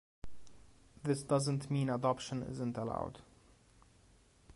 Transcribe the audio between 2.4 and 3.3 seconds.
isn't allowed.